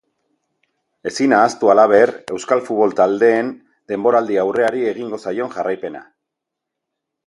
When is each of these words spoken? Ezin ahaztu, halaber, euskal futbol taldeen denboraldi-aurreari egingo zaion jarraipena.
Ezin 1.11 1.35
ahaztu, 1.39 1.69
halaber, 1.73 2.13
euskal 2.37 2.65
futbol 2.71 2.97
taldeen 3.03 3.55
denboraldi-aurreari 3.95 4.85
egingo 4.97 5.25
zaion 5.29 5.57
jarraipena. 5.59 6.07